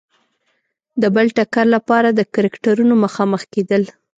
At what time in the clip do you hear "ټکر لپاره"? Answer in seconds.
1.37-2.09